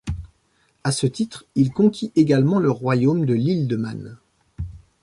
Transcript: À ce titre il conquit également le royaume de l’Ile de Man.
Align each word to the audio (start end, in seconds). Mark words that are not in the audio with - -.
À 0.83 0.91
ce 0.91 1.05
titre 1.05 1.45
il 1.53 1.71
conquit 1.73 2.11
également 2.15 2.57
le 2.57 2.71
royaume 2.71 3.23
de 3.23 3.35
l’Ile 3.35 3.67
de 3.67 3.75
Man. 3.75 4.17